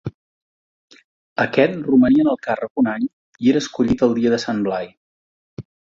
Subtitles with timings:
[1.43, 3.03] Aquest romania en el càrrec un any
[3.47, 4.89] i era escollit el dia de Sant Blai.